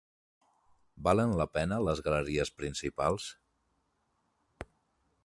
[1.07, 3.29] Valen la pena les galeries principals?